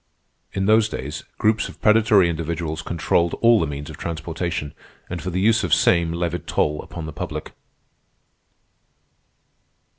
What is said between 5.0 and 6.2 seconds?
and for the use of same